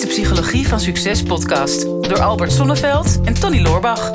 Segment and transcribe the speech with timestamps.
[0.00, 4.10] is de Psychologie van Succes podcast door Albert Sonneveld en Tony Loorbach.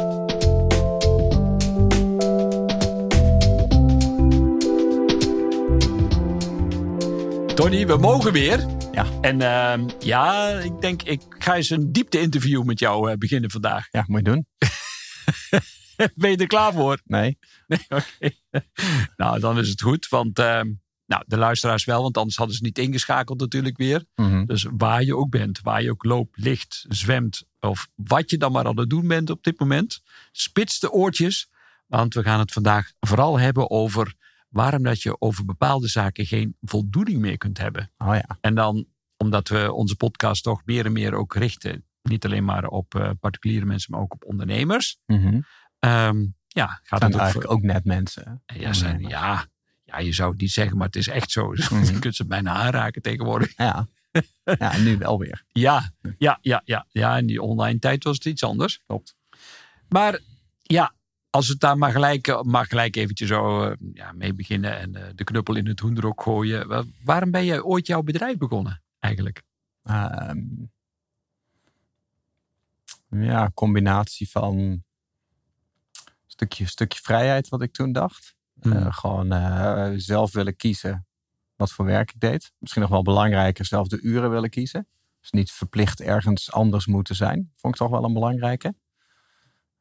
[7.56, 8.66] Tony, we mogen weer.
[8.92, 9.06] Ja.
[9.22, 13.88] En ehm, ja, ik denk, ik ga eens een diepte-interview met jou eh, beginnen vandaag.
[13.92, 14.48] Ja, moet je doen.
[16.16, 17.00] ben je er klaar voor?
[17.04, 17.38] Nee.
[17.68, 17.86] Nee,
[18.20, 18.36] oké.
[19.18, 20.08] nou, dan is het goed.
[20.08, 20.68] Want ehm,
[21.06, 24.06] nou, de luisteraars wel, want anders hadden ze niet ingeschakeld natuurlijk weer.
[24.16, 24.46] Mhm.
[24.46, 28.52] Dus waar je ook bent, waar je ook loopt, ligt, zwemt of wat je dan
[28.52, 31.50] maar aan het doen bent op dit moment, spits de oortjes.
[31.88, 34.14] Want we gaan het vandaag vooral hebben over
[34.50, 37.92] waarom dat je over bepaalde zaken geen voldoening meer kunt hebben.
[37.98, 38.38] Oh ja.
[38.42, 38.86] En dan
[39.18, 43.10] omdat we onze podcast toch meer en meer ook richten, niet alleen maar op eh,
[43.20, 44.98] particuliere mensen, maar ook op ondernemers.
[45.06, 45.42] Mhm.
[45.80, 48.44] Ehm, ja, gaat het ook eigenlijk ook net mensen.
[48.46, 49.46] ja, zijn, ja,
[49.86, 51.52] ja, je zou het niet zeggen, maar het is echt zo.
[51.54, 51.84] Mhm.
[51.84, 53.54] Je kunt ze bijna aanraken tegenwoordig.
[53.58, 53.88] Ja.
[54.44, 55.44] ja, nu wel weer.
[55.52, 56.86] Ja, ja, ja, ja.
[56.90, 58.80] Ja, in die online tijd was het iets anders.
[58.86, 59.16] Klopt.
[59.90, 60.20] Maar
[60.62, 60.94] ja,
[61.30, 64.96] als we het daar maar gelijk, maar gelijk eventjes zo eh, ja, mee beginnen en
[64.96, 66.68] eh, de knuppel in het hoenderok gooien.
[66.68, 69.44] Wa- Waarom ben je ooit jouw bedrijf begonnen eigenlijk?
[69.84, 70.38] Ehm,
[73.10, 74.84] ja, combinatie van een
[76.28, 78.36] stukje, stukje vrijheid wat ik toen dacht.
[78.62, 78.72] Hmm.
[78.72, 81.06] Eh, gewoon eh, zelf willen kiezen
[81.56, 82.54] wat voor werk ik deed.
[82.60, 84.88] Misschien nog wel belangrijker, zelf de uren willen kiezen.
[85.20, 87.52] Dus niet verplicht ergens anders moeten zijn.
[87.56, 88.76] Vond ik toch wel een belangrijke.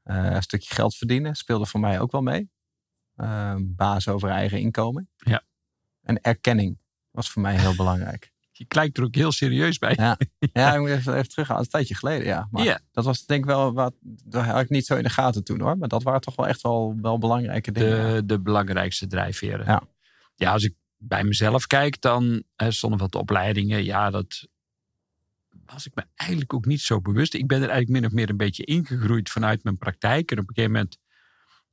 [0.03, 2.51] Eh, een stukje geld verdienen speelde voor mij ook wel mee.
[3.17, 5.09] Eh, baas over eigen inkomen.
[5.17, 5.43] Ja.
[6.03, 6.79] En erkenning
[7.11, 8.33] was voor mij heel belangrijk.
[8.57, 9.93] Je kijkt er ook heel serieus bij.
[9.97, 10.19] Ja,
[10.53, 11.57] ja ik moet even, even teruggaan.
[11.57, 12.49] Dat is een tijdje geleden, ja.
[12.51, 13.95] Maar dat was denk ik wel wat...
[14.01, 15.79] Dat had ik niet zo in de gaten toen hoor.
[15.79, 18.15] Maar dat waren toch wel echt wel, wel belangrijke dingen.
[18.15, 19.67] de, de belangrijkste drijfveren.
[19.67, 19.83] Ja.
[20.35, 23.85] ja, als ik bij mezelf kijk, dan hè, stonden wat opleidingen.
[23.85, 24.47] Ja, dat
[25.67, 27.35] was ik me eigenlijk ook niet zo bewust.
[27.35, 30.31] Ik ben er eigenlijk min of meer een beetje ingegroeid vanuit mijn praktijk.
[30.31, 30.99] En op een gegeven moment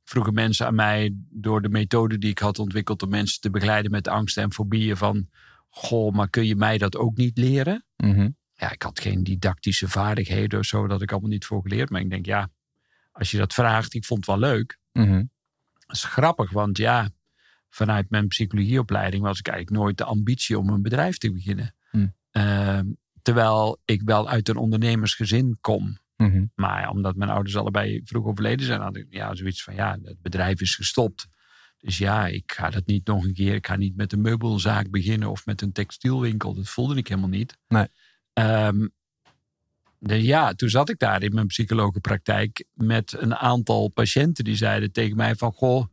[0.04, 3.90] vroegen mensen aan mij door de methode die ik had ontwikkeld om mensen te begeleiden
[3.90, 5.28] met angsten en fobieën van,
[5.74, 7.84] goh, maar kun je mij dat ook niet leren?
[7.96, 8.30] Mhm.
[8.52, 11.90] ja, ik had geen didactische vaardigheden of zo, dat ik allemaal niet voor geleerd.
[11.90, 12.50] Maar ik denk, ja,
[13.12, 14.78] als je dat vraagt, ik vond het wel leuk.
[14.92, 15.24] Mhm.
[15.86, 17.10] Dat is grappig, want ja,
[17.68, 21.74] vanuit mijn psychologieopleiding was ik eigenlijk nooit de ambitie om een bedrijf te beginnen.
[21.90, 22.14] Hmm.
[22.30, 22.86] Ehm,
[23.22, 25.98] terwijl ik wel uit een ondernemersgezin kom.
[26.16, 26.44] Mhm.
[26.54, 29.98] Maar ja, omdat mijn ouders allebei vroeg overleden zijn, had ik ja, zoiets van, ja,
[30.02, 31.28] het bedrijf is gestopt.
[31.82, 33.54] Dus ja, ik ga dat niet nog een keer.
[33.54, 36.54] Ik ga niet met een meubelzaak beginnen of met een textielwinkel.
[36.54, 37.58] Dat voelde ik helemaal niet.
[37.68, 37.86] Nee.
[39.98, 44.92] De, ja, toen zat ik daar in mijn psychologenpraktijk met een aantal patiënten die zeiden
[44.92, 45.86] tegen mij van, goh,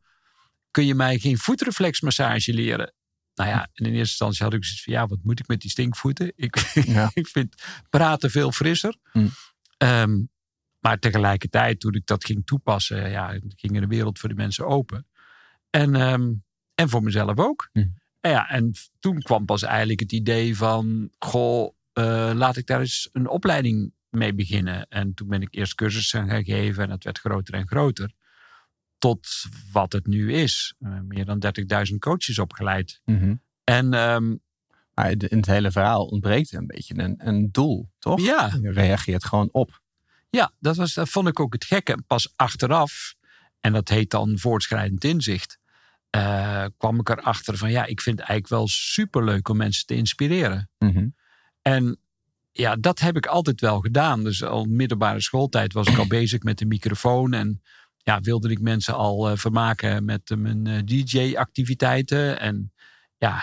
[0.71, 2.93] kun je mij geen voetreflexmassage leren?
[3.35, 5.61] Nou ja, en in eerste instantie had ik zoiets van, ja, wat moet ik met
[5.61, 6.31] die stinkvoeten?
[6.35, 6.55] Ik,
[6.85, 7.11] Ja.
[7.13, 7.55] ik vind
[7.89, 8.95] praten veel frisser.
[9.13, 9.29] Mm.
[9.77, 10.23] Ehm,
[10.79, 14.67] maar tegelijkertijd, toen ik dat ging toepassen, ja, ging er de wereld voor de mensen
[14.67, 15.07] open.
[15.69, 16.33] En, ehm,
[16.75, 17.69] en voor mezelf ook.
[17.73, 17.97] Mm.
[18.19, 22.79] En, ja, en toen kwam pas eigenlijk het idee van, goh, eh, laat ik daar
[22.79, 24.87] eens een opleiding mee beginnen.
[24.87, 28.11] En toen ben ik eerst cursussen gaan geven en het werd groter en groter.
[28.97, 29.27] Tot
[29.71, 30.73] wat het nu is.
[30.79, 33.01] Eh, meer dan 30.000 coaches opgeleid.
[33.05, 33.35] Mhm.
[33.63, 34.35] En ehm,
[34.93, 38.21] Maar in het hele verhaal ontbreekt een beetje een, een doel, toch?
[38.21, 39.81] ja, Je reageert gewoon op.
[40.29, 42.03] Ja, dat, was, dat vond ik ook het gekke.
[42.07, 43.15] Pas achteraf,
[43.59, 45.58] en dat heet dan voortschrijdend inzicht,
[46.09, 49.95] eh, kwam ik erachter van ja, ik vind het eigenlijk wel superleuk om mensen te
[49.95, 50.69] inspireren.
[50.77, 51.07] Mhm.
[51.61, 51.99] En
[52.51, 54.23] ja, dat heb ik altijd wel gedaan.
[54.23, 57.61] Dus al middelbare schooltijd was ik al bezig met de microfoon en
[57.97, 62.39] ja, wilde ik mensen al eh, vermaken met eh, mijn DJ-activiteiten.
[62.39, 62.73] En
[63.17, 63.41] ja,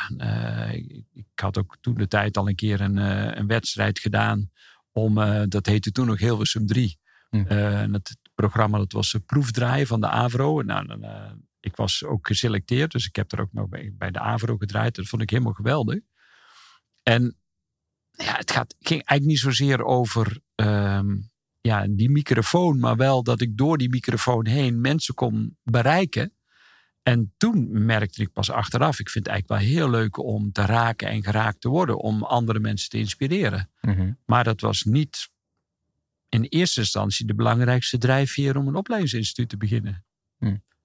[0.73, 2.97] ik, ik had ook toen de tijd al een keer een,
[3.39, 4.51] een wedstrijd gedaan
[4.93, 5.15] om,
[5.49, 6.99] dat heette toen nog Hilversum 3.
[7.31, 7.45] Hm.
[7.49, 10.63] Eh, en het programma dat was proefdraaien van de AVRO.
[10.63, 11.01] Nou, dan,
[11.61, 14.95] ik was ook geselecteerd, dus ik heb er ook nog bij, bij de AVRO gedraaid.
[14.95, 15.99] Dat vond ik helemaal geweldig.
[17.03, 17.37] En
[18.11, 21.17] ja, het gaat, ging eigenlijk niet zozeer over ehm,
[21.61, 26.33] ja, die microfoon, maar wel dat ik door die microfoon heen mensen kon bereiken.
[27.03, 30.65] En toen merkte ik pas achteraf, ik vind het eigenlijk wel heel leuk om te
[30.65, 33.71] raken en geraakt te worden, om andere mensen te inspireren.
[33.81, 34.13] Mhm.
[34.25, 35.29] Maar dat was niet
[36.29, 40.05] in eerste instantie de belangrijkste drijfveer om een opleidingsinstituut te beginnen.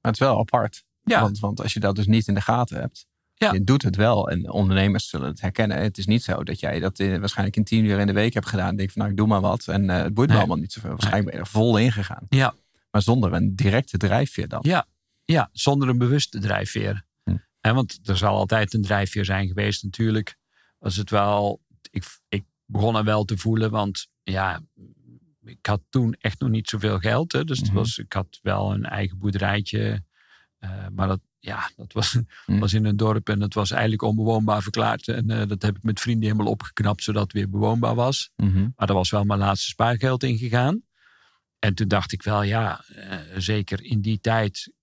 [0.02, 0.84] Maar het is wel apart.
[1.04, 3.52] Ja, Want, want als je dat dus niet in de gaten hebt, Ja.
[3.54, 4.30] je doet het wel.
[4.30, 5.78] En ondernemers zullen het herkennen.
[5.82, 8.34] Het is niet zo dat jij dat in- waarschijnlijk in tien uur in de week
[8.34, 8.70] hebt gedaan.
[8.70, 9.68] En denk van nou, ik doe maar wat.
[9.68, 10.44] En eh, het boeit me Nee.
[10.44, 10.90] allemaal niet zoveel.
[10.90, 12.26] Waarschijnlijk ben je er vol in gegaan.
[12.30, 12.54] ja,
[12.92, 14.60] Maar zonder een directe drijfveer dan.
[14.64, 14.86] ja,
[15.26, 17.06] ja, zonder een bewuste drijfveer.
[17.24, 17.36] Hm.
[17.62, 20.38] En want er zal altijd een drijfveer zijn geweest natuurlijk.
[20.80, 24.62] Was het wel, ik, ik begon er wel te voelen, want ja,
[25.46, 27.32] ik had toen echt nog niet zoveel geld.
[27.32, 27.76] Hè, dus het Mhm.
[27.78, 30.04] was, ik had wel een eigen boerderijtje.
[30.60, 32.18] eh, maar dat, ja, dat was,
[32.48, 32.60] Mhm.
[32.60, 35.08] was in een dorp en dat was eigenlijk onbewoonbaar verklaard.
[35.08, 38.30] En eh, dat heb ik met vrienden helemaal opgeknapt, zodat het weer bewoonbaar was.
[38.36, 38.68] Mhm.
[38.76, 40.82] Maar er was wel mijn laatste spaargeld ingegaan.
[41.60, 44.74] En toen dacht ik wel, ja, eh, zeker in die tijd,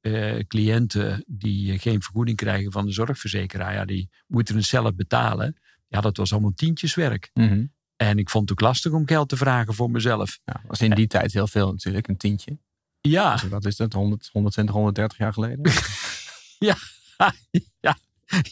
[0.49, 5.57] cliënten die geen vergoeding krijgen van de zorgverzekeraar, ja, die moeten het zelf betalen.
[5.89, 7.31] Ja, dat was allemaal tientjeswerk.
[7.35, 7.65] Mhm.
[7.99, 10.39] En ik vond het ook lastig om geld te vragen voor mezelf.
[10.45, 12.59] Ja, was in die tijd heel veel natuurlijk, een tientje.
[13.01, 15.73] Ja, Dus wat is dat, 100, 120, 130 jaar geleden?
[16.69, 16.77] ja,
[17.81, 17.97] ja,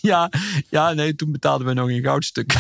[0.71, 2.53] ja, nee, toen betaalden we nog in goudstuk.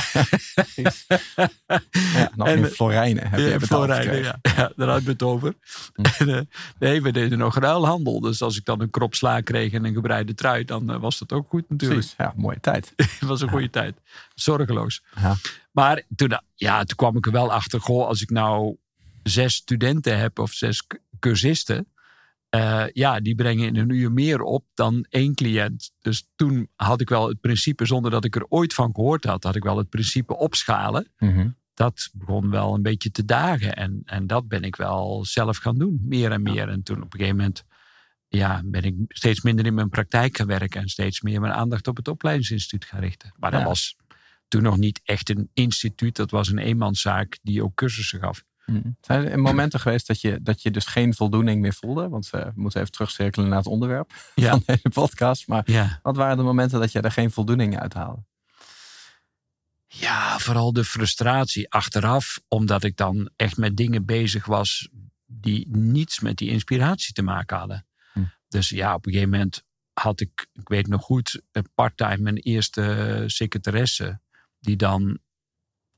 [2.14, 4.38] Ja, nog En, in Florijnen heb je Ja, Florijnen, ja.
[4.42, 5.54] ja, daar hadden we het over.
[5.94, 6.02] Hm.
[6.18, 6.40] En, eh,
[6.78, 8.20] nee, we deden nog ruilhandel.
[8.20, 11.18] Dus als ik dan een krop sla kreeg en een gebreide trui, dan eh, was
[11.18, 12.00] dat ook goed natuurlijk.
[12.00, 12.92] Precies, ja, mooie tijd.
[13.18, 13.94] Het was een goede tijd.
[14.34, 15.02] Zorgeloos.
[15.20, 15.36] Ja.
[15.72, 18.76] Maar toen, ja, toen kwam ik er wel achter, goh, als ik nou
[19.22, 21.86] zes studenten heb of zes cu- cursisten,
[22.48, 25.92] eh, ja, die brengen in een uur meer op dan één cliënt.
[26.00, 29.44] Dus toen had ik wel het principe, zonder dat ik er ooit van gehoord had,
[29.44, 31.12] had ik wel het principe opschalen.
[31.18, 31.48] Mhm.
[31.74, 33.76] Dat begon wel een beetje te dagen.
[33.76, 36.68] En, en dat ben ik wel zelf gaan doen, meer en meer.
[36.68, 37.64] En toen op een gegeven moment
[38.28, 41.88] ja, ben ik steeds minder in mijn praktijk gaan werken en steeds meer mijn aandacht
[41.88, 43.32] op het opleidingsinstituut gaan richten.
[43.38, 43.66] Maar dat Ja.
[43.66, 43.96] was
[44.48, 48.44] toen nog niet echt een instituut, dat was een eenmanszaak die ook cursussen gaf.
[48.66, 48.90] Mhm.
[49.00, 52.08] Zijn er momenten geweest dat je, dat je dus geen voldoening meer voelde?
[52.08, 54.50] Want eh, we moeten even terugcirkelen naar het onderwerp Ja.
[54.50, 55.46] van deze podcast.
[55.48, 55.98] Maar Ja.
[56.02, 58.24] wat waren de momenten dat je er geen voldoening uit haalde?
[59.88, 64.88] Ja, vooral de frustratie achteraf, omdat ik dan echt met dingen bezig was
[65.26, 67.86] die niets met die inspiratie te maken hadden.
[68.12, 68.20] Hm.
[68.48, 72.36] Dus ja, op een gegeven moment had ik, ik weet nog goed, eh, part-time mijn
[72.36, 74.20] eerste secretaresse,
[74.60, 75.18] die dan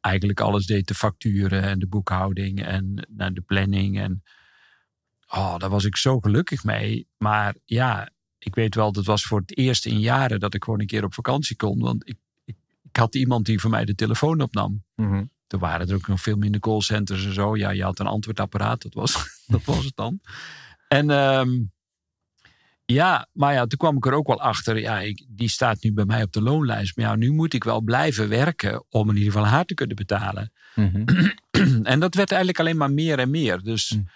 [0.00, 3.98] eigenlijk alles deed, de facturen en de boekhouding en nou, de planning.
[3.98, 4.22] En
[5.28, 7.08] oh, daar was ik zo gelukkig mee.
[7.16, 10.80] Maar ja, ik weet wel, dat was voor het eerst in jaren dat ik gewoon
[10.80, 11.80] een keer op vakantie kon.
[11.80, 14.84] Want ik, ik, ik had iemand die voor mij de telefoon opnam.
[14.94, 15.24] Mhm.
[15.46, 17.56] Toen waren er ook nog veel minder callcenters en zo.
[17.56, 19.12] Ja, je had een antwoordapparaat, dat was,
[19.46, 20.20] dat was het dan.
[20.88, 21.60] En ehm,
[22.92, 24.78] ja, maar ja, toen kwam ik er ook wel achter.
[24.78, 26.96] Ja, ik, die staat nu bij mij op de loonlijst.
[26.96, 29.96] Maar ja, nu moet ik wel blijven werken om in ieder geval haar te kunnen
[29.96, 30.52] betalen.
[30.74, 31.04] Mhm.
[31.92, 33.62] en dat werd eigenlijk alleen maar meer en meer.
[33.62, 34.06] Dus, Mm.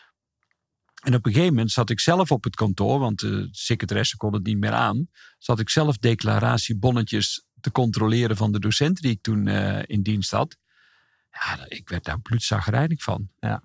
[1.02, 4.34] En op een gegeven moment zat ik zelf op het kantoor, want de secretaresse kon
[4.34, 5.08] het niet meer aan.
[5.38, 10.30] Zat ik zelf declaratiebonnetjes te controleren van de docenten die ik toen eh, in dienst
[10.30, 10.56] had.
[11.30, 13.28] Ja, ik werd daar bloedzagrijnig van.
[13.40, 13.62] Ja.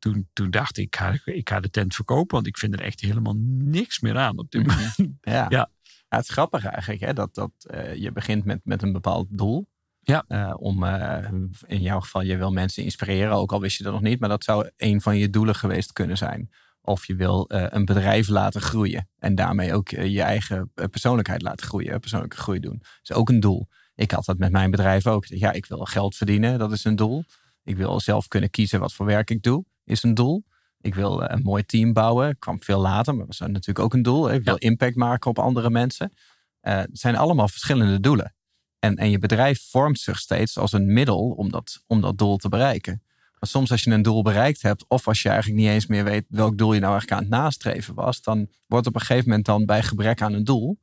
[0.00, 2.80] Toen, toen dacht ik, ik ga, ik ga de tent verkopen, want ik vind er
[2.80, 4.76] echt helemaal niks meer aan op dit Mhm.
[4.76, 4.96] moment.
[5.20, 5.46] Ja.
[5.50, 5.70] Ja.
[6.08, 9.26] Ja, het is grappig eigenlijk hè, dat, dat eh, je begint met, met een bepaald
[9.30, 9.68] doel.
[10.00, 10.24] Ja.
[10.28, 11.30] Eh, om eh,
[11.66, 14.28] in jouw geval, je wil mensen inspireren, ook al wist je dat nog niet, maar
[14.28, 16.50] dat zou een van je doelen geweest kunnen zijn.
[16.82, 22.00] Of je wil een bedrijf laten groeien en daarmee ook je eigen persoonlijkheid laten groeien,
[22.00, 22.76] persoonlijke groei doen.
[22.78, 23.68] Dat is ook een doel.
[23.94, 25.24] Ik had dat met mijn bedrijf ook.
[25.26, 27.24] Ja, ik wil geld verdienen, dat is een doel.
[27.64, 30.44] Ik wil zelf kunnen kiezen wat voor werk ik doe, is een doel.
[30.80, 32.38] Ik wil eh, een mooi team bouwen.
[32.38, 34.32] Kwam veel later, maar dat was natuurlijk ook een doel.
[34.32, 36.12] Ik wil impact maken op andere mensen.
[36.60, 38.34] Eh, het zijn allemaal verschillende doelen.
[38.78, 42.36] En, en je bedrijf vormt zich steeds als een middel om dat, om dat doel
[42.36, 43.02] te bereiken.
[43.40, 46.04] Maar soms als je een doel bereikt hebt, of als je eigenlijk niet eens meer
[46.04, 49.28] weet welk doel je nou eigenlijk aan het nastreven was, dan wordt op een gegeven
[49.28, 50.78] moment dan bij gebrek aan een doel,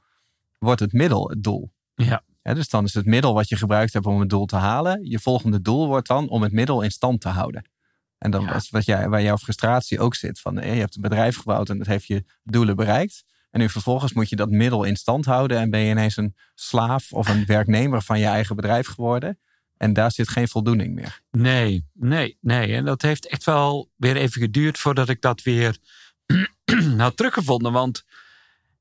[0.60, 1.72] wordt het middel het doel.
[1.96, 2.24] Ja.
[2.44, 5.10] Dus dan is het middel wat je gebruikt hebt om het doel te halen.
[5.10, 7.70] Je volgende doel wordt dan om het middel in stand te houden.
[8.18, 8.56] En dat Ja.
[8.56, 10.40] is wat jij, waar jouw frustratie ook zit.
[10.40, 13.24] Van, eh, je hebt een bedrijf gebouwd en dat heeft je doelen bereikt.
[13.52, 15.58] En nu vervolgens moet je dat middel in stand houden.
[15.58, 19.40] En ben je ineens een slaaf of een werknemer van je eigen bedrijf geworden.
[19.78, 21.22] En daar zit geen voldoening meer.
[21.32, 22.76] Nee, nee, nee.
[22.76, 25.78] En dat heeft echt wel weer even geduurd voordat ik dat weer
[26.98, 27.72] had teruggevonden.
[27.72, 28.04] Want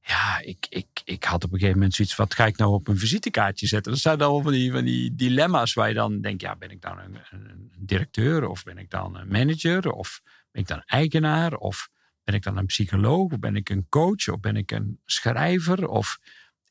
[0.07, 2.17] ja, ik, ik, ik had op een gegeven moment zoiets.
[2.17, 3.93] Wat ga ik nou op een visitekaartje zetten?
[3.93, 6.43] Dat zijn dan van die, van die dilemma's waar je dan denkt.
[6.43, 8.49] Ja, ben ik dan een, een directeur?
[8.49, 9.91] Of ben ik dan een manager?
[9.91, 10.21] Of
[10.51, 11.55] ben ik dan eigenaar?
[11.55, 11.89] Of
[12.25, 13.33] ben ik dan een psycholoog?
[13.33, 14.29] Of ben ik een coach?
[14.29, 15.89] Of ben ik een schrijver?
[15.89, 16.19] Of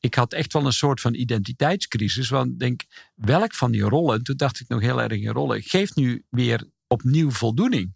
[0.00, 2.28] ik had echt wel een soort van identiteitscrisis.
[2.28, 5.96] Want denk, welk van die rollen, toen dacht ik nog heel erg in rollen, geeft
[5.96, 7.94] nu weer opnieuw voldoening.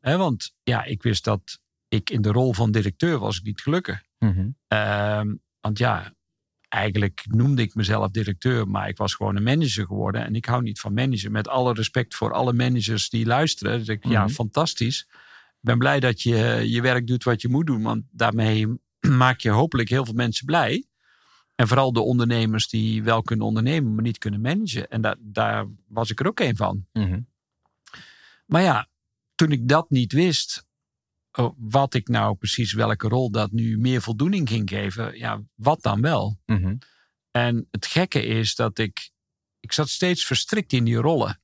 [0.00, 3.60] Hè, want ja, ik wist dat ik in de rol van directeur was ik niet
[3.60, 4.08] gelukkig.
[4.24, 6.14] Mhm, Ehm, want ja,
[6.68, 10.24] eigenlijk noemde ik mezelf directeur, maar ik was gewoon een manager geworden.
[10.24, 11.32] En ik hou niet van managen.
[11.32, 13.78] Met alle respect voor alle managers die luisteren.
[13.78, 14.32] Dus ik, ja, Mhm.
[14.32, 15.06] fantastisch.
[15.62, 16.36] Ik ben blij dat je
[16.66, 17.82] je werk doet wat je moet doen.
[17.82, 18.66] Want daarmee
[19.24, 20.84] maak je hopelijk heel veel mensen blij.
[21.54, 24.88] En vooral de ondernemers die wel kunnen ondernemen, maar niet kunnen managen.
[24.88, 26.86] En daar, daar was ik er ook een van.
[26.92, 27.20] mhm.
[28.46, 28.88] Maar ja,
[29.34, 30.66] toen ik dat niet wist,
[31.56, 36.00] wat ik nou precies, welke rol dat nu meer voldoening ging geven, ja, wat dan
[36.00, 36.38] wel?
[36.46, 36.76] Mhm.
[37.30, 39.10] En het gekke is dat ik,
[39.60, 41.40] ik zat steeds verstrikt in die rollen.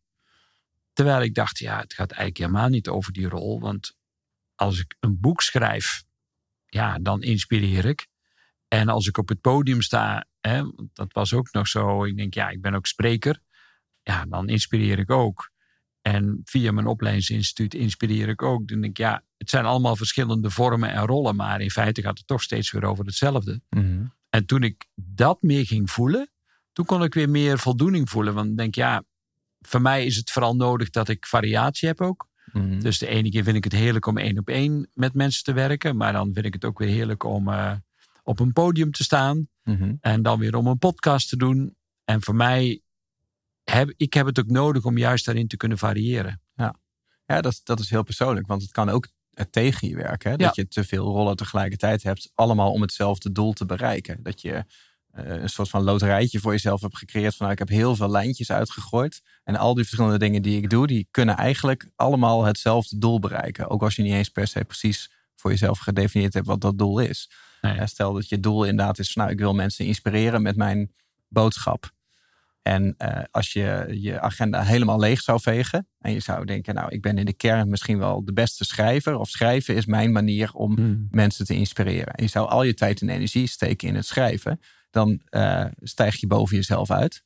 [0.93, 3.61] Terwijl ik dacht, ja, het gaat eigenlijk helemaal niet over die rol.
[3.61, 3.97] Want
[4.55, 6.05] als ik een boek schrijf,
[6.67, 8.07] ja, dan inspireer ik.
[8.69, 10.63] En als ik op het podium sta, hè,
[10.93, 12.05] dat was ook nog zo.
[12.05, 13.41] Ik denk, ja, ik ben ook spreker.
[14.03, 15.51] Ja, dan inspireer ik ook.
[16.03, 18.69] En via mijn opleidingsinstituut inspireer ik ook.
[18.69, 21.37] Dan denk ik, ja, het zijn allemaal verschillende vormen en rollen.
[21.37, 23.61] Maar in feite gaat het toch steeds weer over hetzelfde.
[23.71, 24.05] Mhm.
[24.31, 26.31] En toen ik dat meer ging voelen,
[26.73, 28.35] toen kon ik weer meer voldoening voelen.
[28.35, 29.05] Want ik denk, ja,
[29.61, 32.29] voor mij is het vooral nodig dat ik variatie heb ook.
[32.53, 32.81] Mhm.
[32.81, 35.53] Dus de ene keer vind ik het heerlijk om één op één met mensen te
[35.53, 35.97] werken.
[35.97, 37.73] Maar dan vind ik het ook weer heerlijk om eh,
[38.23, 39.49] op een podium te staan.
[39.63, 39.95] Mhm.
[40.01, 41.77] En dan weer om een podcast te doen.
[42.05, 42.81] En voor mij,
[43.65, 46.41] heb, ik heb het ook nodig om juist daarin te kunnen variëren.
[47.27, 50.31] Ja, dat, is- dat is heel persoonlijk, want het kan ook eh, tegen je werken.
[50.31, 50.37] Hè?
[50.37, 54.23] Dat je te veel rollen tegelijkertijd hebt, allemaal om hetzelfde doel te bereiken.
[54.23, 54.65] Dat je
[55.11, 57.37] eh, een soort van loterijtje voor jezelf hebt gecreëerd.
[57.37, 59.23] Van nou, ik heb heel veel lijntjes uitgegooid.
[59.45, 63.69] En al die verschillende dingen die ik doe, die kunnen eigenlijk allemaal hetzelfde doel bereiken.
[63.69, 66.99] Ook als je niet eens per se precies voor jezelf gedefinieerd hebt wat dat doel
[66.99, 67.31] is.
[67.61, 67.79] Nee.
[67.79, 70.93] Eh, Stel dat je doel inderdaad is van nou, ik wil mensen inspireren met mijn
[71.29, 71.95] boodschap.
[72.67, 76.89] En eh, als je je agenda helemaal leeg zou vegen en je zou denken, nou,
[76.91, 80.53] ik ben in de kern misschien wel de beste schrijver, of schrijven is mijn manier
[80.53, 81.09] om Hmm.
[81.11, 82.15] mensen te inspireren.
[82.15, 86.21] En je zou al je tijd en energie steken in het schrijven, dan eh, stijg
[86.21, 87.25] je boven jezelf uit.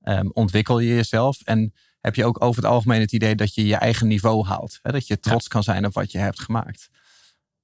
[0.00, 3.66] Ehm, ontwikkel je jezelf en heb je ook over het algemeen het idee dat je
[3.66, 4.78] je eigen niveau haalt.
[4.82, 4.92] Hè?
[4.92, 6.88] Dat je trots kan zijn op wat je hebt gemaakt.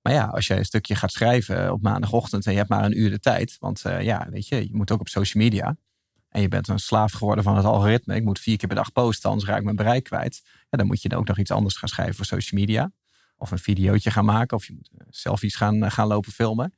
[0.02, 2.98] Maar ja, als jij een stukje gaat schrijven op maandagochtend en je hebt maar een
[2.98, 5.76] uur de tijd, want eh, ja, weet je, je moet ook op social media.
[6.30, 8.14] En je bent een slaaf geworden van het algoritme.
[8.14, 10.42] Ik moet vier keer per dag posten, anders raak ik mijn bereik kwijt.
[10.44, 12.92] Ja, dan moet je dan ook nog iets anders gaan schrijven voor social media.
[13.36, 14.56] Of een videootje gaan maken.
[14.56, 16.74] Of je moet eh, selfies gaan, eh, gaan lopen filmen.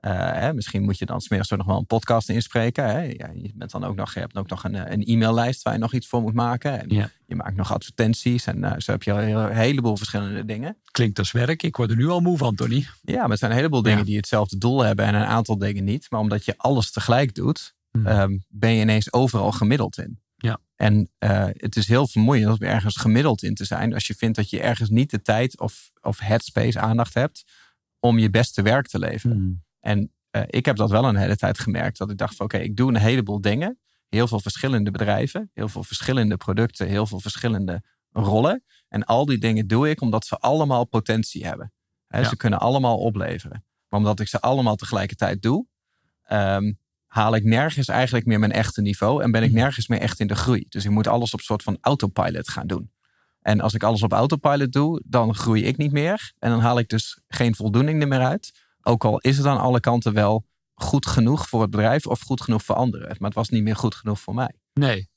[0.00, 2.84] Eh, hè, misschien moet je dan smiddags nog wel een podcast inspreken.
[2.84, 3.00] Hè.
[3.02, 5.78] Ja, je, bent dan ook nog, je hebt ook nog een, een e-maillijst waar je
[5.78, 6.80] nog iets voor moet maken.
[6.80, 7.10] En Ja.
[7.26, 8.46] Je maakt nog advertenties.
[8.46, 10.76] En zo heb je al een heleboel verschillende dingen.
[10.90, 11.62] Klinkt als werk.
[11.62, 12.86] Ik word er nu al moe van, Tony.
[13.02, 14.04] Ja, maar het zijn een heleboel dingen Ja.
[14.04, 15.04] die hetzelfde doel hebben.
[15.04, 16.06] En een aantal dingen niet.
[16.10, 18.06] Maar omdat je alles tegelijk doet, Hmm.
[18.06, 20.18] ehm, ben je ineens overal gemiddeld in.
[20.36, 20.60] Ja.
[20.76, 23.94] En eh, het is heel vermoeiend om ergens gemiddeld in te zijn.
[23.94, 27.44] Als je vindt dat je ergens niet de tijd of, of headspace aandacht hebt
[28.00, 29.36] om je beste werk te leveren.
[29.36, 29.62] Hmm.
[29.80, 31.98] En eh, ik heb dat wel een hele tijd gemerkt.
[31.98, 33.78] Dat ik dacht van oké, ik doe een heleboel dingen.
[34.08, 35.50] Heel veel verschillende bedrijven.
[35.54, 36.86] Heel veel verschillende producten.
[36.86, 38.64] Heel veel verschillende rollen.
[38.88, 41.72] En al die dingen doe ik omdat ze allemaal potentie hebben.
[42.08, 42.24] Ja.
[42.24, 43.64] Ze kunnen allemaal opleveren.
[43.88, 45.66] Maar omdat ik ze allemaal tegelijkertijd doe,
[46.22, 46.72] ehm,
[47.14, 49.22] haal ik nergens eigenlijk meer mijn echte niveau.
[49.22, 49.58] En ben ik Mhm.
[49.58, 50.66] nergens meer echt in de groei.
[50.68, 52.90] Dus ik moet alles op soort van autopilot gaan doen.
[53.40, 56.32] En als ik alles op autopilot doe, dan groei ik niet meer.
[56.38, 58.52] En dan haal ik dus geen voldoening er meer uit.
[58.82, 62.40] Ook al is het aan alle kanten wel goed genoeg voor het bedrijf of goed
[62.40, 63.08] genoeg voor anderen.
[63.08, 64.52] Maar het was niet meer goed genoeg voor mij.
[64.72, 65.08] Nee.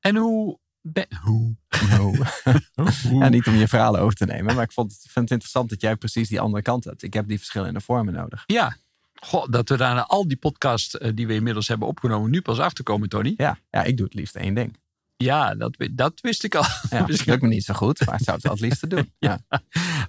[0.00, 0.58] En hoe...
[0.80, 1.56] ben- hoe?
[3.10, 4.54] Ja, niet om je verhalen over te nemen.
[4.54, 7.02] Maar ik vond, het- vind het interessant dat jij precies die andere kant hebt.
[7.02, 8.42] Ik heb die verschillende vormen nodig.
[8.46, 8.76] Ja.
[9.24, 12.40] Goh, dat we daar na al die podcasts eh, die we inmiddels hebben opgenomen nu
[12.40, 13.34] pas achterkomen, Tony.
[13.36, 14.80] Ja, ja ik doe het liefst één ding.
[15.16, 16.62] Ja, dat, dat wist ik al.
[16.62, 18.86] Ja, dat Misschien- lukt me niet zo goed, maar ik zou het wel het liefste
[18.86, 19.12] doen.
[19.18, 19.40] Ja.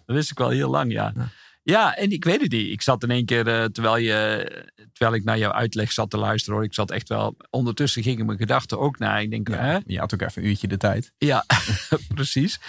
[0.06, 1.12] Dat wist ik wel heel lang, ja.
[1.16, 1.28] Ja.
[1.64, 2.72] Ja, en ik weet het niet.
[2.72, 4.46] Ik zat in één keer, eh, terwijl, je,
[4.94, 6.66] terwijl ik naar jouw uitleg zat te luisteren, hoor.
[6.66, 9.22] Ik zat echt wel, ondertussen gingen mijn gedachten ook naar.
[9.22, 9.78] Ik denk, hè?
[9.86, 11.14] Je had ook even een uurtje de tijd.
[11.18, 11.46] Ja,
[12.16, 12.60] precies.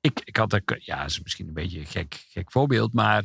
[0.00, 3.22] Ik, ik had ook, ja, dat is misschien een beetje een gek, gek voorbeeld, maar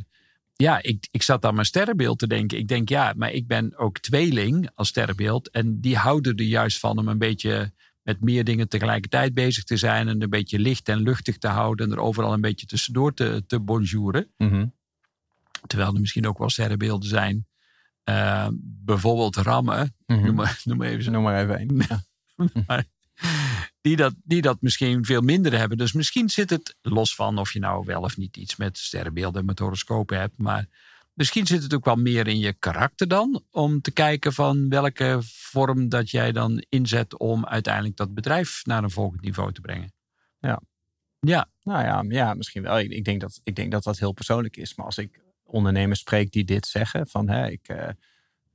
[0.56, 2.58] ja, ik, ik zat aan mijn sterrenbeeld te denken.
[2.58, 5.50] Ik denk, ja, maar ik ben ook tweeling als sterrenbeeld.
[5.50, 7.72] En die houden er juist van om een beetje
[8.02, 10.08] met meer dingen tegelijkertijd bezig te zijn.
[10.08, 11.86] En een beetje licht en luchtig te houden.
[11.86, 14.32] En er overal een beetje tussendoor te, te bonjouren.
[14.38, 14.66] Mhm.
[15.68, 17.48] Terwijl er misschien ook wel sterrenbeelden zijn.
[18.04, 19.96] Eh, bijvoorbeeld rammen.
[20.06, 20.26] Mhm.
[20.26, 21.86] Noem, maar, noem maar even Noem maar even.
[21.88, 22.84] Ja.
[23.86, 25.78] die dat, die dat misschien veel minder hebben.
[25.78, 29.40] Dus misschien zit het, los van of je nou wel of niet iets met sterrenbeelden
[29.40, 30.68] en met horoscopen hebt, maar
[31.14, 35.20] misschien zit het ook wel meer in je karakter dan, om te kijken van welke
[35.22, 39.94] vorm dat jij dan inzet om uiteindelijk dat bedrijf naar een volgend niveau te brengen.
[40.40, 40.62] Ja.
[41.20, 42.80] Ja, Nou ja, ja misschien wel.
[42.80, 44.76] Ik, ik, denk dat, ik denk dat dat heel persoonlijk is.
[44.76, 47.90] Maar als ik ondernemers spreek die dit zeggen, van hè, ik, eh,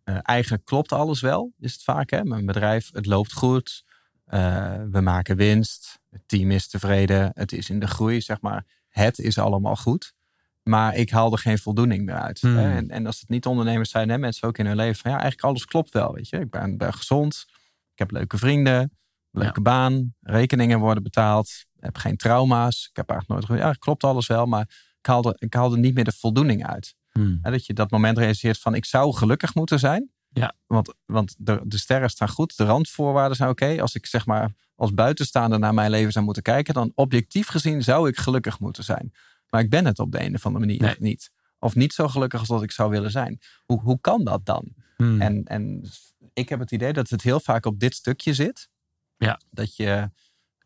[0.05, 2.11] eh, eigenlijk klopt alles wel, is het vaak.
[2.11, 2.25] Hè?
[2.25, 3.85] Mijn bedrijf, het loopt goed.
[4.31, 5.99] Eh, we maken winst.
[6.11, 7.31] Het team is tevreden.
[7.35, 8.67] Het is in de groei, zeg maar.
[8.89, 10.13] Het is allemaal goed.
[10.63, 12.41] Maar ik haal er geen voldoening meer uit.
[12.41, 12.57] Hmm.
[12.57, 12.77] Hè?
[12.77, 14.97] En, en als het niet ondernemers zijn, hè, mensen ook in hun leven.
[14.97, 16.15] Van, ja, eigenlijk alles klopt wel.
[16.15, 16.39] Weet je?
[16.39, 17.45] Ik ben, ben gezond.
[17.93, 18.93] Ik heb leuke vrienden.
[19.31, 22.87] Leuke baan, rekeningen worden betaald, heb geen trauma's.
[22.91, 26.05] Ik heb eigenlijk nooit ja, klopt alles wel, maar ik haalde, ik haalde niet meer
[26.05, 26.95] de voldoening uit.
[27.11, 27.39] Hmm.
[27.43, 30.11] Dat je dat moment realiseert van ik zou gelukkig moeten zijn.
[30.33, 30.55] Ja.
[30.67, 33.81] Want, want de, de sterren staan goed, de randvoorwaarden zijn oké.
[33.81, 37.83] Als ik zeg maar als buitenstaander naar mijn leven zou moeten kijken, dan objectief gezien
[37.83, 39.13] zou ik gelukkig moeten zijn.
[39.49, 40.97] Maar ik ben het op de een of andere manier Nee.
[40.99, 41.31] niet.
[41.59, 43.41] Of niet zo gelukkig als dat ik zou willen zijn.
[43.65, 44.75] Hoe, hoe kan dat dan?
[44.97, 45.21] Hmm.
[45.21, 45.85] En, en
[46.33, 48.69] ik heb het idee dat het heel vaak op dit stukje zit.
[49.17, 49.41] Ja.
[49.51, 50.11] Dat je,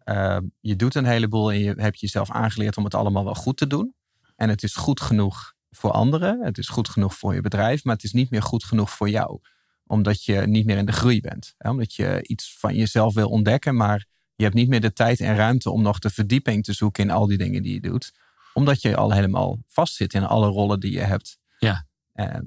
[0.05, 3.57] eh, je doet een heleboel en je hebt jezelf aangeleerd om het allemaal wel goed
[3.57, 3.95] te doen.
[4.37, 6.45] En het is goed genoeg voor anderen.
[6.45, 7.85] Het is goed genoeg voor je bedrijf.
[7.85, 9.41] Maar het is niet meer goed genoeg voor jou.
[9.87, 11.55] Omdat je niet meer in de groei bent.
[11.59, 11.71] Hè?
[11.71, 13.77] Omdat je iets van jezelf wil ontdekken.
[13.77, 17.05] Maar je hebt niet meer de tijd en ruimte om nog de verdieping te zoeken
[17.05, 18.13] in al die dingen die je doet.
[18.53, 21.39] Omdat je al helemaal vastzit in alle rollen die je hebt.
[21.59, 21.87] Ja.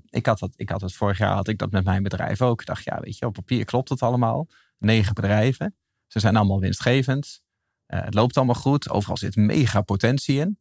[0.10, 2.62] Ik, had dat, ik had het vorig jaar had ik dat met mijn bedrijf ook.
[2.62, 4.48] Ik dacht, ja, weet je, op papier klopt het allemaal.
[4.78, 5.76] Negen bedrijven.
[6.08, 7.42] Ze zijn allemaal winstgevend.
[7.86, 8.90] Eh, het loopt allemaal goed.
[8.90, 10.60] Overal zit mega potentie in.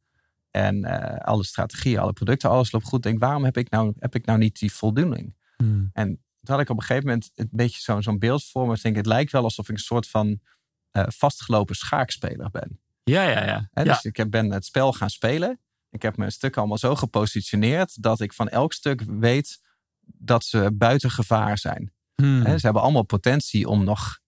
[0.50, 3.02] En eh, alle strategieën, alle producten, alles loopt goed.
[3.02, 5.35] Denk, waarom heb ik nou, heb ik nou niet die voldoening?
[5.56, 5.90] Hmm.
[5.92, 8.75] En toen had ik op een gegeven moment een beetje zo- zo'n beeld voor me.
[8.75, 10.41] Ik denk, het lijkt wel alsof ik een soort van
[10.91, 12.81] eh, vastgelopen schaakspeler ben.
[13.05, 13.85] Ja, ja, ja.
[13.85, 15.61] Dus ik heb- ben het spel gaan spelen.
[15.91, 19.61] Ik heb mijn stukken allemaal zo gepositioneerd dat ik van elk stuk weet
[20.00, 21.93] dat ze buiten gevaar zijn.
[22.15, 22.43] Hmm.
[22.45, 24.19] Ze hebben allemaal potentie om nog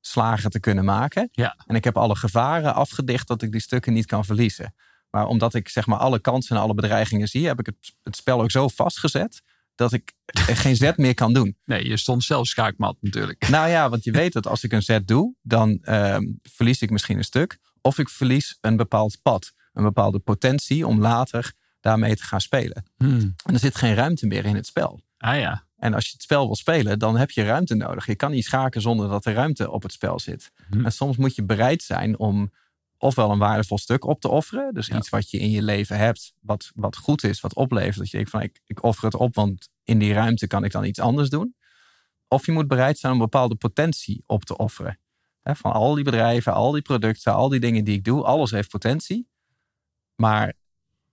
[0.00, 1.28] slagen te kunnen maken.
[1.32, 1.56] Ja.
[1.66, 4.74] En ik heb alle gevaren afgedicht dat ik die stukken niet kan verliezen.
[5.10, 8.16] Maar omdat ik zeg maar alle kansen en alle bedreigingen zie, heb ik het, het
[8.16, 9.42] spel ook zo vastgezet
[9.78, 11.56] dat ik geen zet meer kan doen.
[11.64, 13.48] Nee, je stond zelf schaakmat natuurlijk.
[13.48, 16.90] Nou ja, want je weet dat als ik een zet doe, dan ehm, verlies ik
[16.90, 17.58] misschien een stuk.
[17.80, 22.84] Of ik verlies een bepaald pad, een bepaalde potentie om later daarmee te gaan spelen.
[22.96, 23.34] Hmm.
[23.44, 25.00] En er zit geen ruimte meer in het spel.
[25.18, 25.66] Ah ja.
[25.76, 28.06] En als je het spel wil spelen, dan heb je ruimte nodig.
[28.06, 30.52] Je kan niet schaken zonder dat er ruimte op het spel zit.
[30.70, 30.84] Hm.
[30.84, 32.52] En soms moet je bereid zijn om
[32.98, 34.74] ofwel een waardevol stuk op te offeren.
[34.74, 34.96] Dus Ja.
[34.96, 37.96] iets wat je in je leven hebt, wat, wat goed is, wat oplevert.
[37.96, 40.72] Dat je denkt van ik, ik offer het op, want in die ruimte kan ik
[40.72, 41.56] dan iets anders doen.
[42.28, 44.98] Of je moet bereid zijn om een bepaalde potentie op te offeren.
[45.42, 48.68] Van al die bedrijven, al die producten, al die dingen die ik doe, alles heeft
[48.70, 49.28] potentie.
[50.14, 50.52] Maar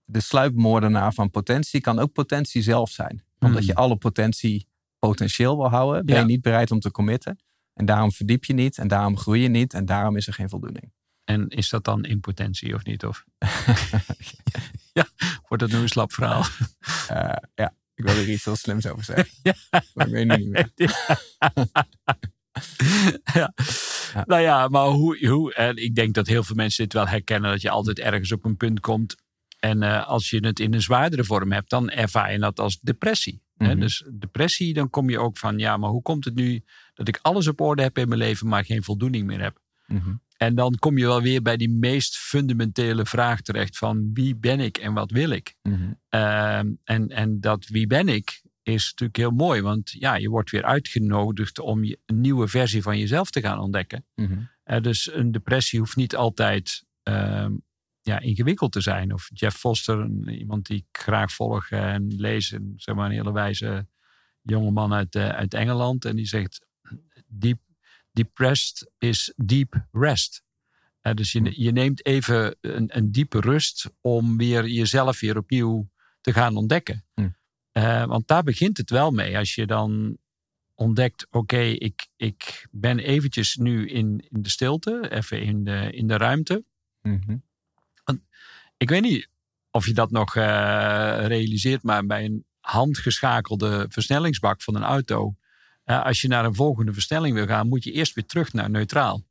[0.04, 3.24] de sluipmoordenaar van potentie kan ook potentie zelf zijn.
[3.38, 3.66] Omdat Hmm.
[3.66, 4.68] je alle potentie
[4.98, 6.20] potentieel wil houden, ben Ja.
[6.20, 7.38] je niet bereid om te committen.
[7.74, 10.48] En daarom verdiep je niet en daarom groei je niet en daarom is er geen
[10.48, 10.92] voldoening.
[11.26, 13.04] En is dat dan impotentie of niet?
[13.04, 13.24] Of?
[14.98, 15.06] ja,
[15.48, 16.44] wordt dat nu een slap verhaal?
[17.08, 19.28] Eh, ja, ik wil er iets heel slims over zeggen.
[19.42, 19.54] Ja.
[19.94, 20.70] Maar ik weet het niet meer.
[23.34, 23.52] ja.
[24.14, 24.24] Ja.
[24.26, 25.54] Nou ja, maar hoe, hoe.
[25.54, 27.50] En ik denk dat heel veel mensen dit wel herkennen.
[27.50, 29.16] Dat je altijd ergens op een punt komt.
[29.58, 32.80] En eh, als je het in een zwaardere vorm hebt, dan ervaar je dat als
[32.80, 33.42] depressie.
[33.56, 33.66] hè.
[33.66, 33.80] Mhm.
[33.80, 37.18] Dus depressie, dan kom je ook van, ja, maar hoe komt het nu dat ik
[37.22, 39.60] alles op orde heb in mijn leven, maar geen voldoening meer heb?
[39.86, 40.14] Mhm.
[40.36, 44.60] En dan kom je wel weer bij die meest fundamentele vraag terecht van wie ben
[44.60, 45.54] ik en wat wil ik?
[45.62, 45.92] Mhm.
[46.08, 50.50] Ehm, en, en dat wie ben ik is natuurlijk heel mooi, want ja, je wordt
[50.50, 54.06] weer uitgenodigd om je, een nieuwe versie van jezelf te gaan ontdekken.
[54.14, 54.38] Mhm.
[54.62, 57.52] Eh, dus een depressie hoeft niet altijd ehm,
[58.00, 59.12] ja, ingewikkeld te zijn.
[59.12, 63.32] Of Jeff Foster, iemand die ik graag volg en lees, een, zeg maar een hele
[63.32, 63.86] wijze
[64.42, 66.04] jongeman uit, eh, uit Engeland.
[66.04, 66.66] En die zegt,
[67.26, 67.58] deep,
[68.16, 70.42] depressed is deep rest.
[71.00, 75.90] Eh, dus je, je neemt even een, een diepe rust om weer jezelf weer opnieuw
[76.20, 77.04] te gaan ontdekken.
[77.14, 77.28] Hm.
[77.72, 79.38] Eh, want daar begint het wel mee.
[79.38, 80.18] Als je dan
[80.74, 86.06] ontdekt, oké, ik, ik ben eventjes nu in, in de stilte, even in de, in
[86.06, 86.64] de ruimte.
[87.02, 87.36] Mhm.
[88.76, 89.28] Ik weet niet
[89.70, 90.42] of je dat nog eh,
[91.26, 95.34] realiseert, maar bij een handgeschakelde versnellingsbak van een auto,
[95.86, 98.70] eh, als je naar een volgende versnelling wil gaan, moet je eerst weer terug naar
[98.70, 99.24] neutraal.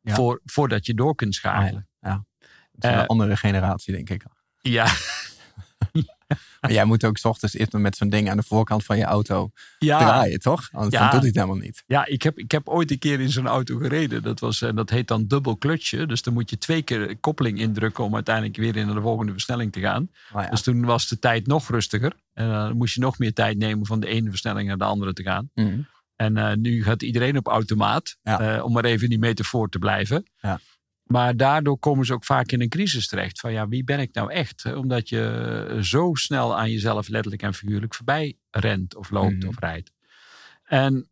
[0.00, 0.14] Ja.
[0.14, 1.88] Voor, voordat je door kunt schakelen.
[2.72, 4.24] Het is een Eh, andere generatie, denk ik.
[4.60, 4.86] Ja,
[6.60, 9.04] Maar jij moet ook 's ochtends eerst met zo'n ding aan de voorkant van je
[9.04, 10.68] auto ja, draaien, toch?
[10.72, 11.00] Anders Ja.
[11.00, 11.82] dan doet hij het helemaal niet.
[11.86, 14.22] ja ik, heb, ik heb ooit een keer in zo'n auto gereden.
[14.22, 16.06] Dat, was, eh, dat heet dan dubbel klutje.
[16.06, 19.72] Dus dan moet je twee keer koppeling indrukken om uiteindelijk weer in de volgende versnelling
[19.72, 20.10] te gaan.
[20.32, 20.48] Ja.
[20.50, 22.12] Dus toen was de tijd nog rustiger.
[22.32, 25.12] En dan moest je nog meer tijd nemen van de ene versnelling naar de andere
[25.12, 25.50] te gaan.
[25.54, 25.80] Mhm.
[26.16, 29.78] En eh, nu gaat iedereen op automaat, eh, om maar even in die metafoor te
[29.78, 30.24] blijven.
[30.40, 30.60] Ja.
[31.04, 33.40] Maar daardoor komen ze ook vaak in een crisis terecht.
[33.40, 34.64] Van ja, wie ben ik nou echt?
[34.64, 39.48] Eh, Omdat je zo snel aan jezelf letterlijk en figuurlijk voorbij rent of loopt Mhm.
[39.48, 39.92] of rijdt.
[40.64, 41.08] En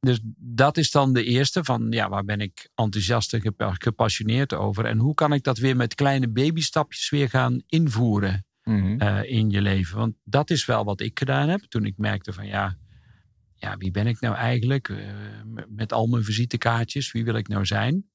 [0.00, 4.54] dus dat is dan de eerste van ja, waar ben ik enthousiast en gepa- gepassioneerd
[4.54, 4.84] over?
[4.84, 8.44] En hoe kan ik dat weer met kleine babystapjes weer gaan invoeren?
[8.62, 9.00] Mhm.
[9.00, 9.96] eh, in je leven.
[9.98, 12.76] Want dat is wel wat ik gedaan heb toen ik merkte van ja,
[13.54, 14.88] ja wie ben ik nou eigenlijk?
[14.88, 14.96] Eh,
[15.68, 18.10] met al mijn visitekaartjes, wie wil ik nou zijn?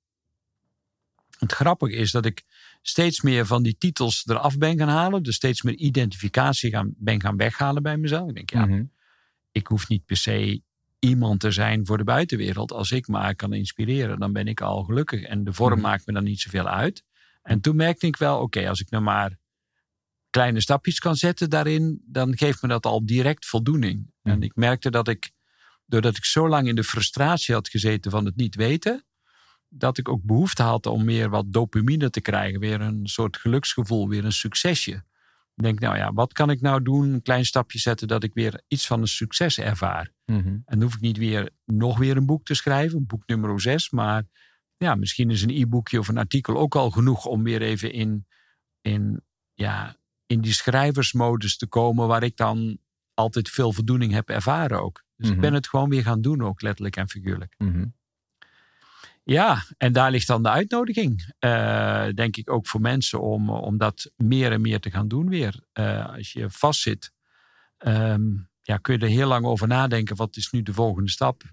[1.41, 2.43] Het grappige is dat ik
[2.81, 5.23] steeds meer van die titels eraf ben gaan halen.
[5.23, 8.29] Dus steeds meer identificatie gaan, ben gaan weghalen bij mezelf.
[8.29, 8.83] Ik denk, ja, Mhm.
[9.51, 10.61] ik hoef niet per se
[10.99, 12.71] iemand te zijn voor de buitenwereld.
[12.71, 15.21] Als ik maar kan inspireren, dan ben ik al gelukkig.
[15.21, 15.81] En de vorm Mhm.
[15.81, 17.03] maakt me dan niet zoveel uit.
[17.41, 19.37] En toen merkte ik wel, oké, als ik nou maar
[20.29, 24.11] kleine stapjes kan zetten daarin, dan geeft me dat al direct voldoening.
[24.23, 24.43] En Mhm.
[24.43, 25.31] ik merkte dat ik,
[25.85, 29.05] doordat ik zo lang in de frustratie had gezeten van het niet weten,
[29.73, 32.59] dat ik ook behoefte had om meer wat dopamine te krijgen.
[32.59, 35.03] Weer een soort geluksgevoel, weer een succesje.
[35.55, 37.13] Ik denk, nou ja, wat kan ik nou doen?
[37.13, 40.11] Een klein stapje zetten dat ik weer iets van een succes ervaar.
[40.25, 40.47] Mhm.
[40.47, 43.89] En dan hoef ik niet weer nog weer een boek te schrijven, boek nummer 6.
[43.89, 44.23] Maar
[44.77, 48.27] ja, misschien is een e-boekje of een artikel ook al genoeg om weer even in,
[48.81, 49.21] in,
[49.53, 52.77] ja, in die schrijversmodus te komen, waar ik dan
[53.13, 55.03] altijd veel voldoening heb ervaren ook.
[55.15, 55.35] Dus Mhm.
[55.35, 57.55] ik ben het gewoon weer gaan doen, ook letterlijk en figuurlijk.
[57.57, 57.85] Mhm.
[59.23, 63.77] Ja, en daar ligt dan de uitnodiging, eh, denk ik ook voor mensen om, om
[63.77, 65.63] dat meer en meer te gaan doen weer.
[65.73, 67.11] Eh, als je vastzit,
[67.77, 68.21] ehm,
[68.61, 71.43] ja, kun je er heel lang over nadenken, wat is nu de volgende stap?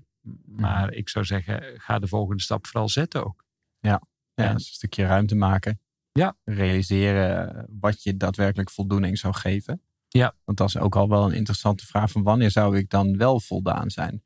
[0.46, 3.44] Maar ik zou zeggen, ga de volgende stap vooral zetten ook.
[3.80, 4.02] Ja,
[4.34, 5.80] En- dus een stukje ruimte maken.
[6.12, 6.36] Ja.
[6.44, 9.82] Realiseren wat je daadwerkelijk voldoening zou geven.
[10.08, 10.34] Ja.
[10.44, 13.40] Want dat is ook al wel een interessante vraag van wanneer zou ik dan wel
[13.40, 14.22] voldaan zijn?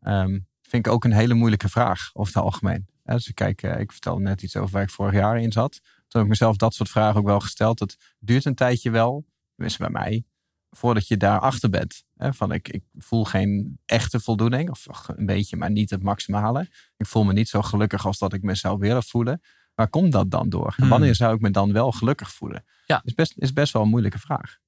[0.00, 0.38] Ehm,
[0.72, 2.86] vind ik ook een hele moeilijke vraag over het algemeen.
[3.02, 5.52] Hè, Dus ik kijk, eh, ik vertelde net iets over waar ik vorig jaar in
[5.52, 5.72] zat.
[5.82, 7.78] Toen heb ik mezelf dat soort vragen ook wel gesteld.
[7.78, 10.24] Het duurt een tijdje wel, tenminste bij mij,
[10.70, 12.04] voordat je daarachter bent.
[12.16, 16.68] Hè, van ik, ik voel geen echte voldoening, of een beetje, maar niet het maximale.
[16.96, 19.40] Ik voel me niet zo gelukkig als dat ik me zou willen voelen.
[19.74, 20.66] Waar komt dat dan door?
[20.66, 20.88] En Hmm.
[20.88, 22.64] wanneer zou ik me dan wel gelukkig voelen?
[22.86, 23.00] Ja.
[23.04, 24.58] Is best, is best wel een moeilijke vraag.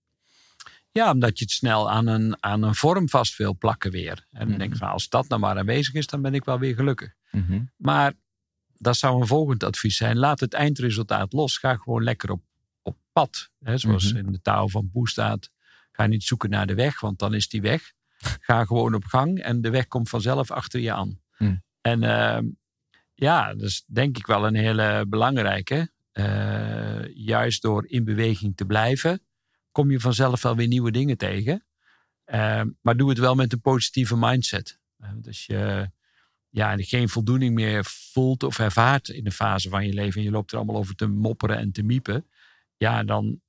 [0.99, 4.27] Ja, omdat je het snel aan een, aan een vorm vast wil plakken weer.
[4.31, 4.59] En dan Mhm.
[4.59, 7.15] denk ik van, als dat nou maar aanwezig is, dan ben ik wel weer gelukkig.
[7.77, 8.13] Maar
[8.75, 10.17] dat zou een volgend advies zijn.
[10.19, 11.59] Laat het eindresultaat los.
[11.59, 12.43] Ga gewoon lekker op,
[12.83, 13.51] op pad.
[13.61, 14.27] Hè, zoals Mhm.
[14.27, 15.51] in de taal van Boe staat.
[15.93, 17.93] Ga niet zoeken naar de weg, want dan is die weg.
[18.41, 21.21] Ga gewoon op gang en de weg komt vanzelf achter je aan.
[21.39, 21.57] Mhm.
[21.81, 22.45] En ehm,
[23.15, 25.93] ja, dat is denk ik wel een hele belangrijke.
[26.13, 29.23] Eh, juist door in beweging te blijven,
[29.75, 31.65] kom je vanzelf wel weer nieuwe dingen tegen.
[32.25, 34.79] Ehm, maar doe het wel met een positieve mindset.
[34.99, 35.91] Eh, dus je
[36.49, 40.19] ja, geen voldoening meer voelt of ervaart in de fase van je leven.
[40.19, 42.27] En je loopt er allemaal over te mopperen en te miepen.
[42.77, 43.41] Ja, dan,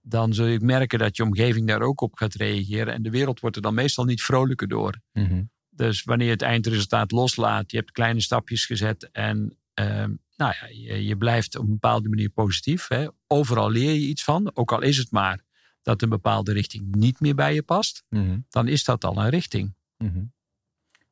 [0.00, 2.94] dan zul je merken dat je omgeving daar ook op gaat reageren.
[2.94, 5.00] En de wereld wordt er dan meestal niet vrolijker door.
[5.12, 5.42] Mhm.
[5.70, 10.66] Dus wanneer je het eindresultaat loslaat, je hebt kleine stapjes gezet en ehm, nou ja,
[10.66, 12.88] je, je blijft op een bepaalde manier positief.
[12.88, 13.06] Hè.
[13.26, 15.42] Overal leer je iets van, ook al is het maar
[15.82, 18.38] dat een bepaalde richting niet meer bij je past, Mhm.
[18.48, 19.74] dan is dat al een richting.
[19.98, 20.22] Mhm.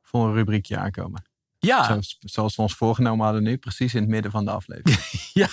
[0.01, 1.23] Voor een rubriekje aankomen.
[1.59, 4.99] Ja, Zoals, zoals we ons voorgenomen hadden nu, precies in het midden van de aflevering.
[5.33, 5.47] ja,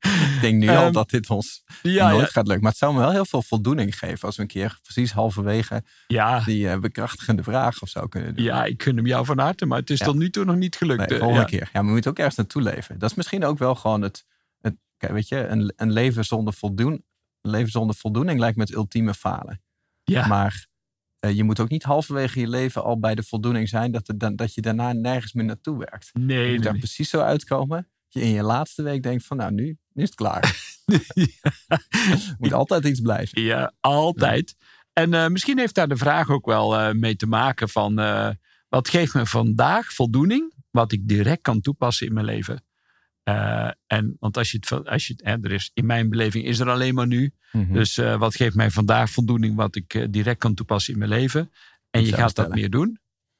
[0.00, 2.62] ik denk nu al Ehm, dat dit ons ja, nooit ja, gaat lukken.
[2.62, 5.82] Maar het zou me wel heel veel voldoening geven als we een keer precies halverwege
[6.06, 8.44] ja, die eh, bekrachtigende vraag of zo kunnen doen.
[8.44, 10.76] ja, ik gun hem jou van harte, maar het is tot nu toe nog niet
[10.76, 10.98] gelukt.
[10.98, 11.46] Nee, eh, volgende ja.
[11.46, 11.60] keer.
[11.64, 12.98] Ja, maar we moeten ook ergens naartoe leven.
[12.98, 14.24] Dat is misschien ook wel gewoon het,
[14.60, 17.04] het weet je, een, een leven zonder voldoen,
[17.40, 19.62] leven zonder voldoening lijkt me het ultieme falen.
[20.04, 20.66] Ja, Maar
[21.18, 24.36] eh, je moet ook niet halverwege je leven al bij de voldoening zijn dat, dan,
[24.36, 26.10] dat je daarna nergens meer naartoe werkt.
[26.12, 26.80] Je nee, moet nee, daar nee.
[26.80, 27.76] precies zo uitkomen.
[28.08, 30.56] Dat je in je laatste week denkt van nou, nu, nu is het klaar.
[32.38, 33.42] Moet altijd iets blijven.
[33.42, 34.56] Ja, altijd.
[34.92, 37.94] En eh, misschien heeft daar de vraag ook wel eh, mee te maken van...
[38.68, 42.64] wat geeft me vandaag voldoening wat ik direct kan toepassen in mijn leven?
[43.22, 46.44] Eh, en, want als je het, als je het hè, er is, in mijn beleving
[46.44, 47.32] is er alleen maar nu.
[47.52, 47.72] Mhm.
[47.72, 51.10] Dus eh, wat geeft mij vandaag voldoening wat ik eh, direct kan toepassen in mijn
[51.10, 51.52] leven?
[51.90, 52.98] En je gaat dat meer doen.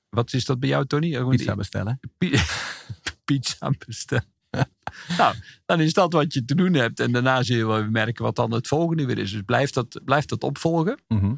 [0.09, 1.25] Wat is dat bij jou, Tony?
[1.25, 2.01] Pizza bestellen.
[2.19, 2.41] pi-
[3.25, 4.25] pizza bestellen.
[5.19, 5.35] nou,
[5.67, 7.01] dan is dat wat je te doen hebt.
[7.01, 9.33] En daarna zul je wel merken wat dan het volgende weer is.
[9.33, 10.99] Dus blijf dat, blijf dat opvolgen.
[11.09, 11.35] Mhm.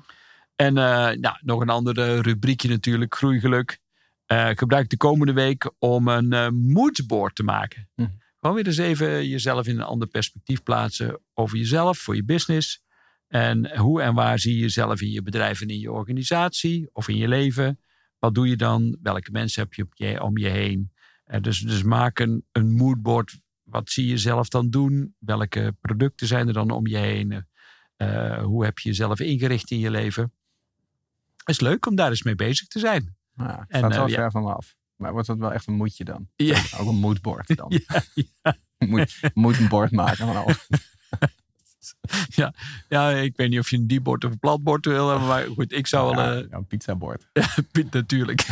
[0.56, 3.78] En nou, nog een andere rubriekje natuurlijk, groeigeluk.
[4.54, 7.88] Gebruik de komende week om een moodboard te maken.
[7.94, 8.06] Hm.
[8.42, 12.82] Gewoon weer eens even jezelf in een ander perspectief plaatsen over jezelf, voor je business.
[13.28, 17.08] En hoe en waar zie je jezelf in je bedrijf en in je organisatie of
[17.08, 17.80] in je leven?
[18.18, 18.98] Wat doe je dan?
[19.02, 20.92] Welke mensen heb je, op je om je heen?
[21.24, 23.40] Eh, dus, dus maak een, een moodboard.
[23.62, 25.14] Wat zie je zelf dan doen?
[25.18, 27.46] Welke producten zijn er dan om je heen?
[27.96, 30.32] Eh, hoe heb je jezelf ingericht in je leven?
[31.36, 33.16] Het is leuk om daar eens mee bezig te zijn.
[33.34, 34.14] Nou, het En, staat wel ja.
[34.14, 34.76] ver van me af.
[35.02, 36.28] Maar wordt dat wel echt een moedje dan?
[36.36, 36.62] Ja.
[36.78, 37.80] Ook een moodboard dan.
[37.86, 38.56] Ja, ja.
[38.88, 40.68] Moet, moet een bord maken van alles.
[42.88, 45.72] Ja, ik weet niet of je een diepbord of een platbord wil hebben, maar goed,
[45.72, 46.24] ik zou wel...
[46.24, 47.28] Ja, eh, ja, een pizzabord.
[47.72, 48.46] Piet, natuurlijk.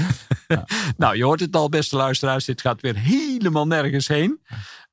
[0.49, 0.67] Ja.
[0.97, 2.45] nou, je hoort het al, beste luisteraars.
[2.45, 4.41] Dit gaat weer helemaal nergens heen.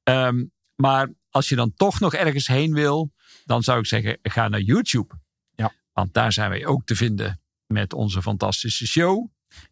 [0.03, 3.13] Ehm, maar als je dan toch nog ergens heen wil,
[3.45, 5.15] dan zou ik zeggen, ga naar YouTube.
[5.55, 5.73] Ja.
[5.93, 9.27] Want daar zijn wij ook te vinden met onze fantastische show.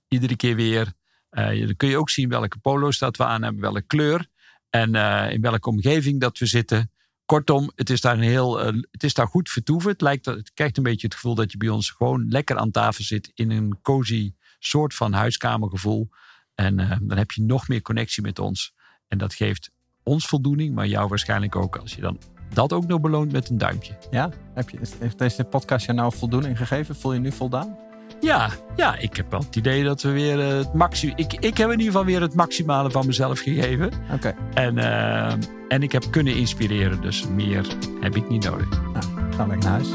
[0.08, 0.94] Iedere keer weer.
[1.36, 4.28] Uh, dan kun je ook zien welke polo's dat we aan hebben, welke kleur.
[4.70, 6.92] En uh, in welke omgeving dat we zitten.
[7.26, 9.92] Kortom, het is daar, een heel, uh, het is daar goed vertoeven.
[9.92, 12.72] Het, lijkt, het krijgt een beetje het gevoel dat je bij ons gewoon lekker aan
[12.72, 13.32] tafel zit.
[13.34, 16.10] In een cozy soort van huiskamergevoel.
[16.56, 18.74] En dan heb je nog meer connectie met ons.
[19.08, 19.72] En dat geeft
[20.04, 21.76] ons voldoening, maar jou waarschijnlijk ook.
[21.76, 22.20] Als je dan
[22.54, 23.98] dat ook nog beloont met een duimpje.
[24.12, 26.96] Ja, heb je, heeft deze podcast je nou voldoening gegeven?
[26.96, 27.78] Voel je nu voldaan?
[28.26, 31.14] Ja, ja, ik heb wel het idee dat we weer het maximum.
[31.18, 33.86] Ik, ik heb in ieder geval weer het maximale van mezelf gegeven.
[33.86, 34.14] Oké.
[34.14, 34.36] Okay.
[34.54, 35.32] En, uh,
[35.68, 37.66] en ik heb kunnen inspireren, dus meer
[38.02, 38.70] heb ik niet nodig.
[38.70, 39.88] Nou, gaan we naar huis.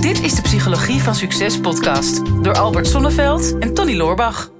[0.00, 4.50] Dit is de Psychologie van Succes podcast door Albert Sonneveld en Tony Loorbach.